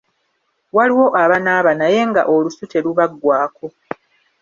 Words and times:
Waliwo 0.75 1.07
abanaaba 1.23 1.71
naye 1.79 1.99
nga 2.09 2.21
olusu 2.33 2.63
telubaggwaako. 2.71 3.65